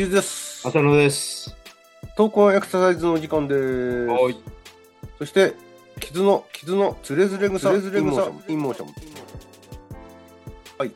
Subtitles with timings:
[0.00, 0.66] kizu です。
[0.66, 1.54] 浅野です。
[2.16, 4.06] トークオンエクササイズのお時間です。
[4.06, 4.36] はい。
[5.18, 5.52] そして、
[6.00, 8.94] kizu の、 kizu のつれづれ草、つれ草、 in motion。
[10.78, 10.92] はい。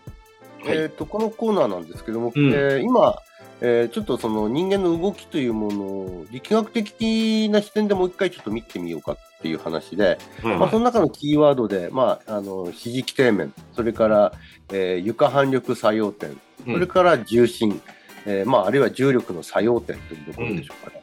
[0.64, 3.18] はいえっ、と、このコーナーなんですけども、うんえー今、
[3.60, 14.32] えーちょっとその人間の動きというものを力学的な視点でもう一回ちょっと見てみようかっていう話で、はいまあ、その中のキーワードで、まあ、あの、支持基底面、それから、
[14.72, 17.82] えー床反力作用点、それから重心、
[18.26, 21.02] えーまあ、あるいは重力の作用点というところでしょうかね。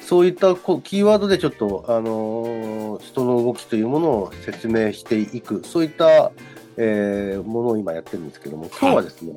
[0.00, 6.32] そういったこうキーワードでちょっと、あのー人の動きというものを説明していく、そういった、
[6.76, 9.34] えーものを今やってるんですけども、今日はですね、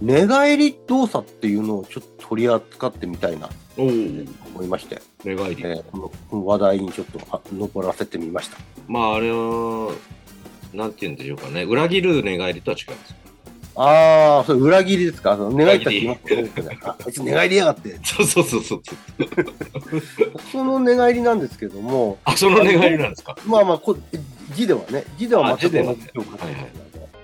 [0.00, 5.62] 寝返り動作っていうのをちょっと取り扱ってみたいなと思いまして、寝返り。
[5.64, 8.56] えーこの話題にちょっとあ登らせてみました。
[8.88, 9.92] まあ、あれは、
[10.72, 11.64] なんて言うんでしょうかね。
[11.64, 13.21] 裏切る寝返りとは違います。
[13.74, 15.36] ああ、それ裏切りですか？
[15.36, 16.78] その寝返ったら裏来ますね。
[16.82, 17.98] ああいつ寝返りやがって。
[18.04, 18.82] そうそうそうそう。
[20.52, 23.36] その寝返りなんですけども、あ、その寝返りなんですか？
[23.46, 23.96] まあまあこ、
[24.54, 26.00] 字ではね、字では全く同じ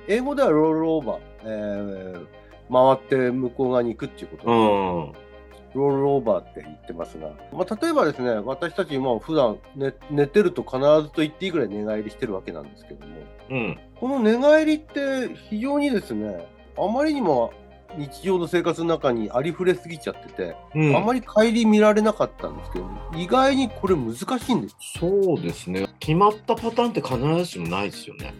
[0.08, 2.26] 英語ではロールオーバー、えー
[2.70, 5.27] 回って向こう側に行くっていうことうで、ん。
[5.74, 13.14] ロールオーバーって言ってますが、まあ、例えばですね、私たちも普段寝寝てると必ずと言っていいぐらい寝返りしてるわけなんですけども、
[13.50, 13.78] うん。
[14.00, 17.52] この寝返りって非常にですね、あまりにも
[17.96, 20.96] 日常の生活の中にありふれすぎちゃってて、うん。
[20.96, 24.76] あまり顧みられなかったんですけど、意外にこれ難しいんです。
[24.98, 25.86] そうですね。
[25.98, 28.34] 決まったパターンって必ずしもないですよね。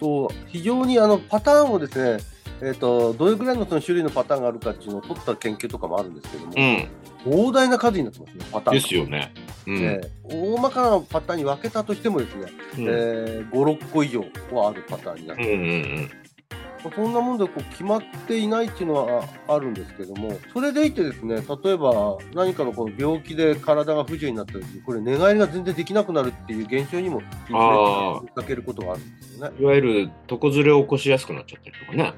[0.00, 2.22] そう、非常にあのパターンをですね、
[2.62, 6.88] えっ、と、どれぐらいのその種類のパターンがあるかっていうのを取った研究とかもあるんですけども、うん。
[7.24, 8.82] 膨大な数になってますね、パターンが。
[8.82, 9.32] ですよね。
[9.66, 9.78] うん。
[9.78, 15.64] えー大まかなパターンに分けたとしてもですね、うんえー5、6個以上はあるパターンになってうんう
[16.02, 16.10] ん
[16.84, 27.20] まあそんなもんでこう決まっていないっていうのはああるんですけども、それでいてですね、例えば何かのこの病気で体が不自由になった時に、これ寝返りが全然できなくなるっていう現象にも
[28.34, 29.56] かけることがあるんですよね。
[29.58, 29.64] うん。
[29.64, 32.14] いわゆる床ずれを起こしやすくなっちゃったりとかね。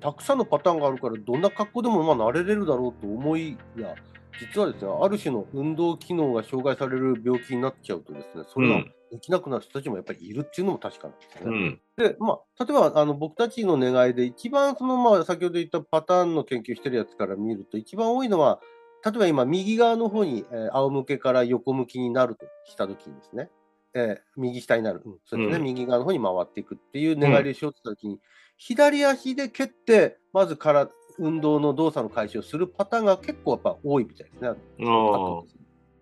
[0.00, 3.94] たくさんのパターンがあるから、どんな格好でもまあ慣れれるだろうと思いや、
[4.40, 11.58] 実はですね、ある種の運動機能が障害される病気になっちゃうとですね、それがうんできなくなる人たちもやっぱりいるっていうのも確かなんですよね。
[11.58, 11.80] うん。
[11.96, 18.60] で、まあ、例えば、あの、僕たちの願いで、一番その、まあ、先ほど言ったパターンの研究してるやつから見ると、一番多いのは、
[19.04, 23.50] 例えば今、右側の方に、えー仰向けから横向きになるとしたときにですね、
[23.94, 25.02] えー右下になる。
[25.04, 28.20] うん、そうですね、うん右側の方に回っていくっていう願いをしようとしたときに、
[28.60, 30.88] 左足で蹴って、まずから、
[31.18, 34.48] 運動の動作の開始をするパターンが結構やっぱ多いみたいですね。
[34.48, 34.54] あ。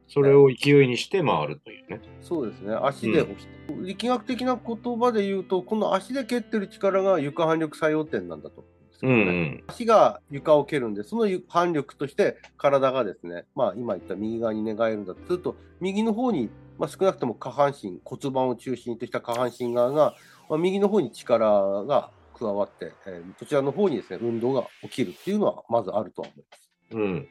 [0.09, 2.01] それを勢いにして回るというね。
[2.21, 8.69] そうですね、足で押して、力学的な言葉で言うと、この足で蹴ってる力が床反力作用点なんだと思
[9.03, 9.65] うんうん。
[9.69, 20.15] 足が床を蹴るんで、その反力として体がですね、まあ、今言った右側に寝返るんだとすると、右の方に、まあ、少なくとも下半身、骨盤を中心とした下半身側が、
[20.49, 26.69] まあ、右の方に力が加わって、えー、そちらの方にですね、運動が起きるっていうのはまずあるとは思います。
[26.93, 27.29] うん。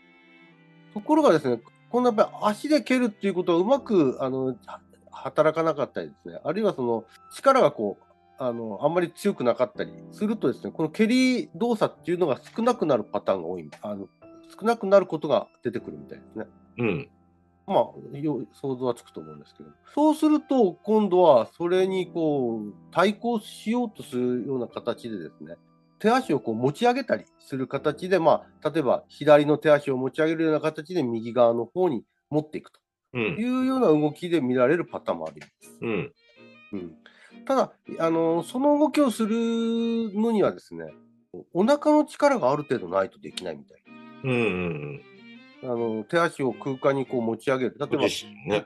[0.93, 4.81] ところがですね、このやっぱり足で蹴るっていうことはうまくあのは
[5.11, 8.03] 働かなかったりですね、あるいはその力がこう、
[8.39, 14.07] あのあんまり強くなかったりするとですね、この蹴り動作っていうのが少なくなるパターンが多い、あの
[14.59, 16.45] 少なくなることが出てくるみたいですね。
[16.79, 17.09] うん。
[17.67, 25.55] まあ、よ想像はつくと思うんですけど、そうすると、今度はそれにこう対抗しようとするような形でですね、
[25.99, 32.79] 手足をこう持ち上げたりする形で、まあ、例えば左の手足を持ち上げるような形で右側の方に持っていくと
[33.13, 33.23] うん。
[33.37, 35.77] いうような動きで見られるパターンもあります。
[35.81, 36.13] うん。
[36.73, 36.95] うん、
[37.45, 39.29] ただあの、その動きをする
[40.13, 40.85] のにはですね、
[41.53, 43.83] お腹の力がある程度ないとできないみたい
[44.23, 44.31] うん。
[44.31, 44.95] うん。
[44.95, 45.16] な。
[45.63, 47.75] あの手足を空間にこう持ち上げる。
[47.79, 48.65] 例えばね。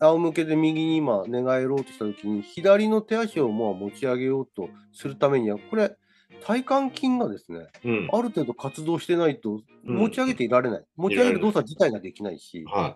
[0.00, 5.96] 仰向けで右に今寝返ろうとしたときに、左の手足をもう持ち上げようとするためには、これ、
[6.44, 8.08] 体幹筋がですね、うん。
[8.12, 10.84] ある程度活動してないとうん持ち上げていられない。
[10.96, 12.94] 持ち上げる動作自体ができないし、は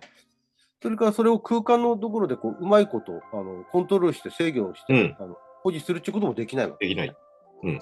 [0.82, 6.88] それからそれを空間のところでこううまいことあのコントロールして制御をして、うんあの保持するっていうこともできないわけい。
[6.88, 7.16] できない。
[7.64, 7.78] ええ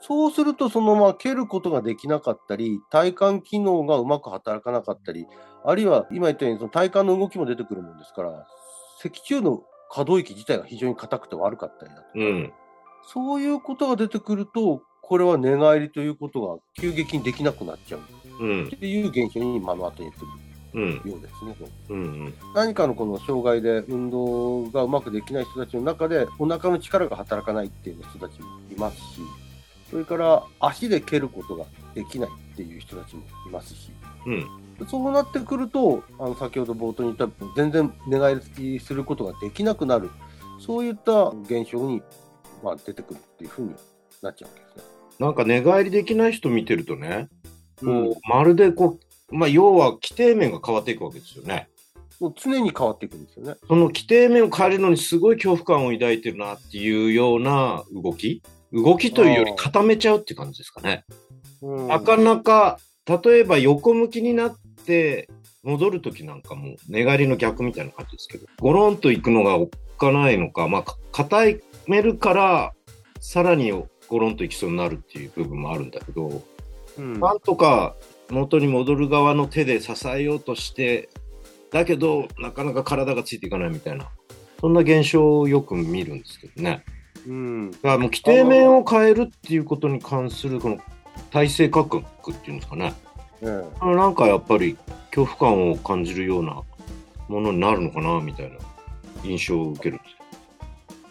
[0.00, 5.26] そうすると、そのまま蹴ることができなかったり、体幹機能がうまく働かなかったり、
[5.64, 8.46] あるいは今言ったようにその体幹の動きも出てくるもんですから、
[9.02, 12.52] 脊柱の可動域自体が非常に硬くて悪かったりだとか、うん。
[13.02, 20.26] そういうことが出てくると、これは寝返りということが急激にできなくなっちゃううんっていう現象に目の当たりにする
[20.72, 21.56] うんようですね。
[21.88, 29.20] うんうん何かのこの障害で運動がうまくできない人たちの中でお腹の力が働かないっていう人たちもいますし
[29.90, 31.64] それから足で蹴ることが
[31.94, 33.90] できないっていう人たちもいますし
[34.26, 34.46] うん
[34.88, 40.10] そうなってくるとあの先ほど冒頭に言った全然寝返りすることができなくなる
[40.58, 42.02] そういった現象に、
[42.62, 43.74] まあ、出てくるっていうふうに
[44.22, 44.82] なっちゃうわけですね。
[45.18, 47.28] なんか寝返りできない人見てるとね、
[47.82, 48.98] うんこうまるでこ
[49.30, 51.68] う、まあ、要は規定面が変わっていくわけですよね。
[52.20, 53.54] もう常に変わっていくんですよね。
[53.66, 61.04] その規定面を変えるのにすごい恐怖感を抱いてるなっていうような動き動きというより固めちゃうって感じですかね。
[61.62, 64.56] うんなかなか、例えば横向きになっ
[64.86, 65.28] て
[65.62, 69.68] 戻るときなんかも寝返りの逆みたいな感じですけど、ゴロンと行くのがおっ
[69.98, 71.36] かないのか、まあ、か固
[71.86, 72.72] めるから、
[73.20, 76.42] さらにゴロンと行きそうになるっていう部分もあるんだけど、
[76.98, 77.94] うんなんとか
[78.30, 81.10] 元に戻る側の手で支えようとして、
[81.70, 84.08] だけど、なかなか体がついていかないみたいな、
[84.60, 86.84] そんな現象をよく見るんですけどね。
[87.26, 87.70] うん。
[87.70, 90.78] だからもう規定面を変えるっていうことに関するこの
[91.30, 92.94] 体制革命っていうんですかね。
[93.42, 94.76] ええあのなんかやっぱり
[95.14, 96.62] 恐怖感を感じるような
[97.28, 98.58] ものになるのかなみたいな
[99.24, 100.16] 印象を受けるんです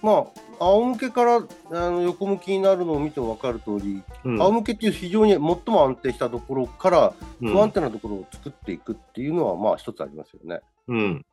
[0.01, 0.25] まあ
[0.59, 1.41] 仰向けからあ
[1.71, 4.37] の横向きになるのを見ても分かる通り、うん。
[4.37, 7.53] 仰向けっていう非常に最も安定したところからうん。
[7.53, 10.59] 不安定なところを作っていくっていうのはまあ一つありますよね。
[10.87, 11.25] うん。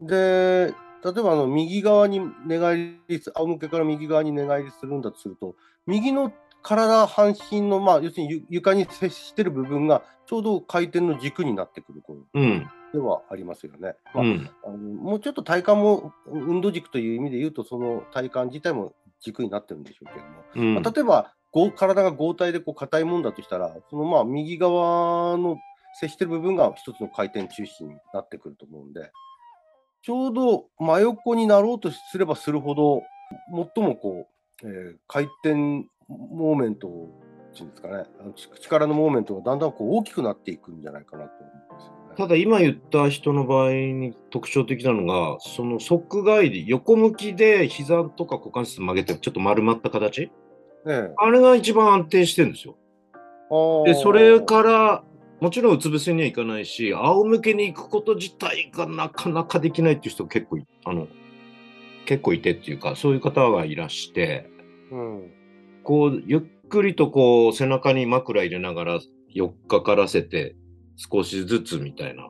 [0.00, 5.56] で例えばあの右側に寝返りす仰向けから右側に寝返りするんだとすると
[5.86, 6.32] 右の
[6.62, 12.68] 体半身の、まあ、要するにゆ床に接してる部分がちょうど回転の軸になってくる頃うん。
[12.92, 13.94] ではありますよね。
[14.14, 14.50] まあうん。
[14.64, 20.74] あのもうちょっと体幹も運動軸という意味で言うとその体幹自体も軸になってるんでしょうけれども、うん。
[20.74, 25.56] まあ例えばご体が合体でこう硬いもんだとしたらそのまあ右側の
[26.00, 29.10] 接してる部分が一つの回転中心になってくると思うんで
[30.02, 33.02] ちょうど真横になろうとすればするほど
[33.74, 34.26] 最もこ
[34.62, 35.54] う、えー回転
[36.08, 36.90] モーメントっ
[37.54, 38.04] ていうんですかね。
[38.60, 41.98] 力のモーメントがだんだんこう大きくなっていくんじゃないかなと思うんですよね。
[42.16, 50.22] ただ今言った人の場合に特徴的なのがその側返り横向きで膝とか股関節曲げてちょっと丸まった形？
[50.22, 50.30] え
[50.86, 51.14] え。
[51.16, 52.76] あれが一番安定してるんですよ。
[53.86, 55.04] でそれから
[55.42, 61.08] もちろんうつ伏せにはいかないし仰向けに行くこと自体がなかなかできないっていう人結構あの
[62.06, 64.48] 結構いてっていうかそういう方がいらして
[64.92, 65.32] うん
[65.82, 69.00] こうゆっくりとこう背中に枕入れながら
[69.34, 70.54] 4日からせて
[70.96, 72.28] 少しずつみたいな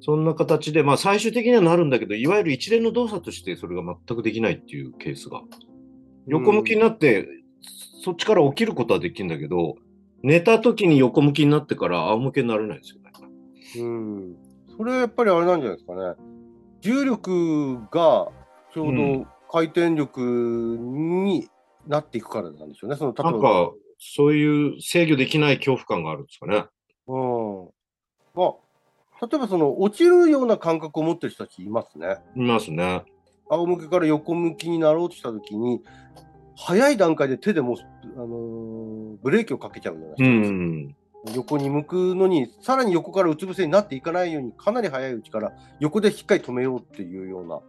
[0.00, 5.42] そんな形でまあ最終的にはなるんだけどいわゆる一連の動作としてそれが全くできないっていうケースが。
[6.28, 7.28] 横向きになって、
[8.02, 9.76] そっちから起きることはできるんだけど
[10.22, 13.06] 寝た時に横向きになってから仰向けになれないですよね。
[13.78, 14.36] うん、
[14.76, 16.14] それはやっぱりあれなんじゃないですかね。
[16.80, 18.28] 重力が
[18.72, 21.48] ちょううど回転力に
[21.86, 22.96] なっていくからなんでしょうね。
[22.96, 26.64] その例えばなんかそういう制御できない恐怖感があるんですかね。
[27.06, 27.68] うん。
[28.34, 28.54] ま
[29.20, 32.18] あ、例えばその落ちるような感覚を持ってる人たちいますね。
[32.36, 33.02] いますね。
[33.48, 35.80] 仰向けから横向きになろうとしたときに、
[36.56, 37.76] 早い段階で手でもう、
[38.16, 40.62] あのーブレーキをかけちゃうじゃないですうか。
[40.62, 40.96] ん。
[41.34, 47.60] 横に向くのに、さらに横からうつ伏せになっていかないように、かなり早いうちから横でしっかり止めようっていうような、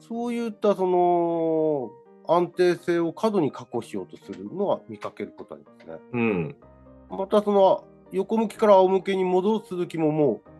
[0.00, 1.90] そういったその
[2.26, 5.96] 安定性を過度に確保しようとするのは見かけることありますね。
[6.12, 6.56] うん。
[7.10, 10.50] またその横向きから仰向けに戻す時ももう、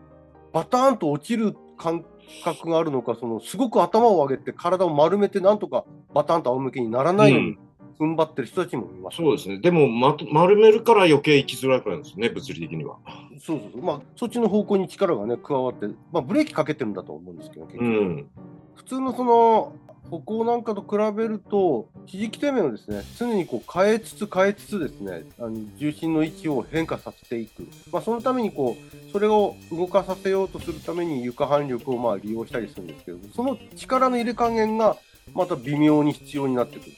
[0.53, 2.05] バターンと落ちる感
[2.43, 7.57] 覚があるのか、そのすごく頭を上げて体を丸めて、なんとかバターンと仰向けにならないように
[7.99, 9.59] 踏ん張ってる人たちもいます、そうですね。
[9.59, 12.97] でも、ま、丸めるから余計生きづらくなるんですね、物理的には。
[13.39, 18.27] そうそうそう、まあ、そっちの方向に力がね、加わって、まあ、ブレーキかけてるんだと思うんですけど、結う局ん。
[18.75, 19.73] 普通のその
[20.09, 27.67] 歩行なんかと比べると、肘基底面をですね、常にこう変えつつ変えつつですね、あの重心の位置を変化させていく。
[27.91, 34.97] まあ、そのためにこう、それを動かさせようとするために床反力をまあ利用したりするんですけど、その力の入れ加減が
[35.33, 36.91] また微妙に必要になってくる。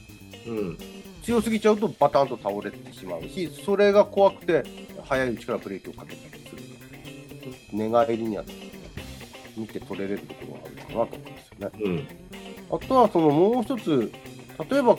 [0.46, 0.78] うん。
[1.24, 4.64] 強すぎちゃうとバタンと倒れてしまうし、それが怖くて、
[5.04, 6.62] 早いうちからブレーキをかけたりする。
[7.72, 8.44] 寝返りには、
[9.58, 11.72] 見て取れれるところがあるかなと思うんですよね。
[11.84, 12.08] うん。
[12.76, 14.12] あとはそのもう一つ、
[14.70, 14.98] 例えば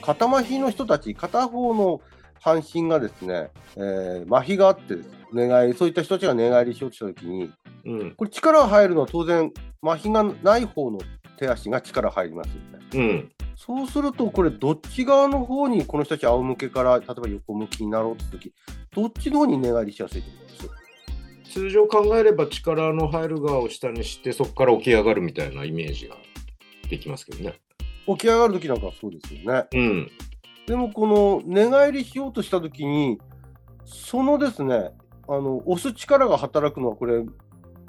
[0.00, 2.00] 肩麻痺の人たち、片方の
[2.40, 4.96] 半身がですね、えー麻痺があって
[5.32, 7.50] 寝返り、そういった人たちが寝返りしようとしたときに、
[7.84, 8.10] うん。
[8.12, 9.52] これ力が入るのは当然、
[9.82, 11.00] 麻痺がない方の
[11.38, 12.86] 手足が力入りますよね。
[12.94, 13.32] うん。
[13.64, 18.52] そうすると、これ、どっち側の方にこの人たち仰向けから、例えば横向きになろうとするとき、
[18.92, 20.48] どっちの方に寝返りしやすいと思いま
[21.44, 21.52] す？
[21.52, 26.16] 通常考えれば力の入る側を下にして、そこから起き上がるみたいなイメージが
[26.90, 27.60] できますけどね。
[28.08, 29.66] 起き上がるときなんかはそうですよね。
[29.72, 30.10] うん。
[30.66, 33.20] でも、この寝返りしようとしたときに、
[33.84, 34.90] そのですね、
[35.28, 37.24] あの押す力が働くのは、これ、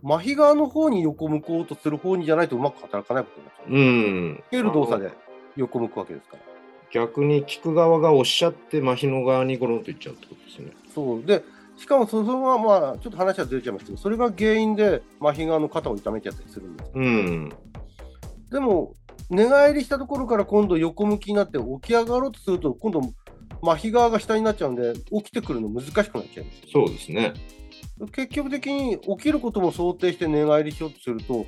[0.06, 3.72] 麻痺側の方に横向こうとする方にじゃないとうまく働かないことになっちゃう。
[3.72, 4.44] うん。
[4.52, 5.10] 蹴る動作で
[5.56, 6.44] 横向くわけですから。
[6.92, 10.72] 逆に聞く側が押しちゃって、麻痺の側にゴロンといっちゃうってことですね。
[10.94, 11.44] そうで
[11.76, 16.92] しかもそそのまま、ちょっと話はずれちゃいますけど、それが原因で麻痺側の肩を痛めちゃったりするんです。
[16.94, 17.50] うん。
[18.52, 18.94] でも、
[19.32, 23.00] 寝返りしたところから今度横向きになって起き上がろうとすると、今度、
[23.64, 26.62] 麻痺側が下になっちゃうんで、起きてくるの難しくなっちゃいます。
[26.72, 27.34] そうですね。
[28.12, 31.46] 結局的に起きることも想定して寝返りしようとすると、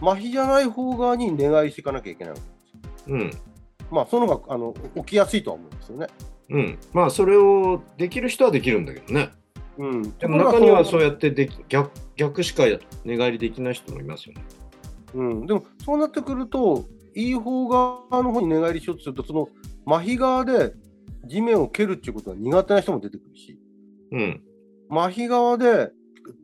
[0.00, 2.53] 麻痺じゃない方側に寝返りしていかなきゃいけないわけ
[3.08, 3.30] うん。
[3.90, 6.06] まあ、その方があの起きやすいとは思うんですよね。
[6.50, 6.78] うん。
[6.92, 9.30] まあ、それをできる人はできるんだけどね。
[9.78, 12.64] うん、でも中にはそうややってでき逆逆しか
[13.04, 14.44] 寝返りできない人もいますよね。
[15.14, 16.84] うん、でもそうなってくると、
[17.14, 19.48] いい方側の方に寝返りしようとすると、その
[19.86, 20.74] 麻痺側で
[21.26, 23.58] 地面を蹴るっていうことが苦手な人も出てくるし、
[24.12, 24.42] うん。
[24.90, 25.90] 麻痺側で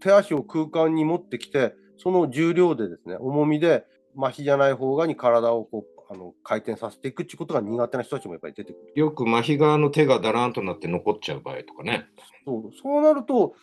[0.00, 3.84] 手足を空間に持ってきて、その重量でですね、重みで
[4.16, 8.92] 麻痺じゃない方側に体をこうあの回転させていくっていうことが苦手な人たちもやっぱり出てくる。
[8.96, 12.06] よく麻痺側の手がだらんとなって残っちゃう場合とかね。
[12.44, 13.54] そうそうなると、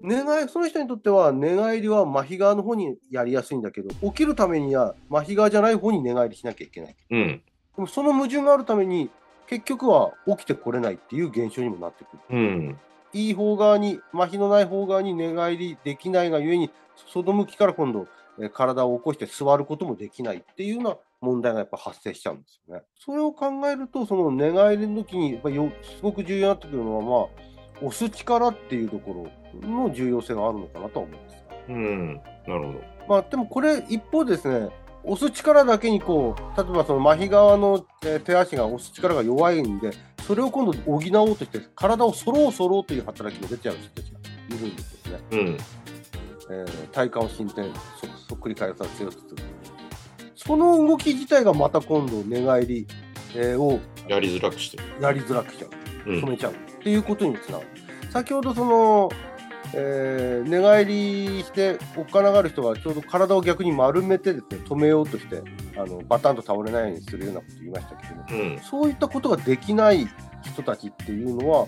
[0.00, 6.96] 寝返その人にとっては寝返りは麻痺側の方にやりやすいんだけど、起きるためには麻痺側じゃない方に寝返りしなきゃいけない。
[7.10, 7.42] うん。
[7.76, 9.10] でもその矛盾があるために、
[9.46, 12.18] 結局は起きてこれないっていう現象にもなってくる。
[12.30, 12.78] うん。
[13.12, 16.70] いい方側に、麻痺のない方側に寝返りできないがゆえに、
[17.12, 18.06] 外向きから今度、
[18.38, 22.82] えー体を起こして座ることもできないっていうような問題がやっぱ発生しちゃうんですよね。
[22.98, 27.42] それを考えると、その寝返りの時にやっぱよすごく重要になってくるのは、ま
[27.82, 31.44] あ、押す力っていうところの重要性があるのかなとは思います。
[31.68, 32.14] うん。
[32.14, 32.80] なるほど。
[33.08, 34.68] まあ、でもこれ、一方ですね、
[35.04, 39.90] 押す力だけにこう、例えばその麻痺側の、えー手足が押す力が弱いんで、
[40.26, 44.18] それを今度補おうとして、体を反ろう反ろうという働きが出ちゃう人たちが
[44.56, 45.24] いるんですよね。
[45.32, 45.58] うん。
[46.50, 49.42] えー体幹を進展、そそっくり返させようとする。
[50.46, 52.86] その動き自体がまた今度寝返り、
[53.34, 54.84] えーをやりづらくしてる。
[55.00, 55.66] やりづらくしちゃ
[56.06, 56.10] う。
[56.12, 56.30] うん止。
[56.30, 57.68] めちゃうっていうことにつながる。
[58.12, 59.08] 先ほどその、
[59.74, 65.42] えー寝返りしておっかながる人がちょうど体を逆に丸めてですね止めようとして
[65.76, 68.58] あのバタンと倒れないようにするようなこと言いましたけどもうん。
[68.60, 70.06] そういったことができない
[70.42, 71.66] 人たちっていうのは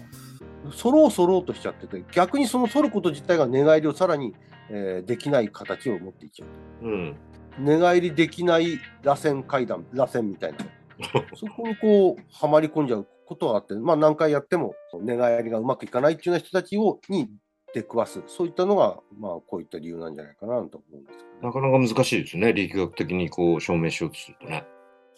[0.77, 4.35] 反ろう反ろうとしちゃってて逆にその反ること自体が寝返りをさらに、
[4.69, 6.47] えーできない形を持っていっちゃ
[6.83, 7.17] ううん。
[7.59, 10.59] 寝返りできない螺旋階段螺旋みたいな
[11.35, 17.29] そこにこう、はまり込んじゃうことがあって、まあ何回やっても寝返りがうまくいかないっていうような人たちを、に
[17.75, 18.23] 出くわす。
[18.27, 21.39] そういったのが、まあこういった理由なんじゃないかなと思うんですけど、ね。
[21.43, 22.53] なかなか難しいですね。
[22.53, 24.65] 力学的にこう証明しようとするとね。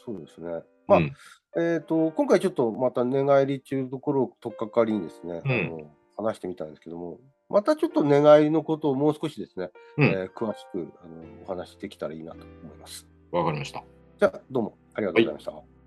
[0.04, 0.62] そうですね。
[0.86, 1.12] まあ、うん。
[1.56, 7.18] えっ、と、今回ちょっとまた寝返りっていうところを取っかかりにですね、うんあの話してみたんですけども、
[7.48, 13.06] またちょっと寝返りのことをもう少しですね、うんえー詳しくあのお話しできたらいいなと思います。
[13.30, 13.82] わかりました。
[14.18, 15.77] じゃあ、どうもありがとうございました。